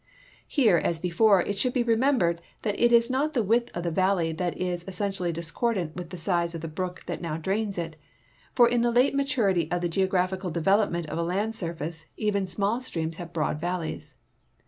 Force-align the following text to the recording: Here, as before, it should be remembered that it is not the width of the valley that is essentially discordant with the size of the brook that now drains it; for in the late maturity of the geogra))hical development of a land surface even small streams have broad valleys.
Here, 0.47 0.77
as 0.77 0.97
before, 0.97 1.43
it 1.43 1.59
should 1.59 1.73
be 1.73 1.83
remembered 1.83 2.41
that 2.63 2.79
it 2.79 2.91
is 2.91 3.07
not 3.11 3.35
the 3.35 3.43
width 3.43 3.69
of 3.77 3.83
the 3.83 3.91
valley 3.91 4.31
that 4.31 4.57
is 4.57 4.83
essentially 4.87 5.31
discordant 5.31 5.95
with 5.95 6.09
the 6.09 6.17
size 6.17 6.55
of 6.55 6.61
the 6.61 6.67
brook 6.67 7.03
that 7.05 7.21
now 7.21 7.37
drains 7.37 7.77
it; 7.77 7.97
for 8.51 8.67
in 8.67 8.81
the 8.81 8.89
late 8.89 9.13
maturity 9.13 9.69
of 9.71 9.81
the 9.81 9.89
geogra))hical 9.89 10.51
development 10.53 11.05
of 11.07 11.19
a 11.19 11.23
land 11.23 11.53
surface 11.55 12.07
even 12.17 12.47
small 12.47 12.81
streams 12.81 13.17
have 13.17 13.31
broad 13.31 13.59
valleys. 13.59 14.15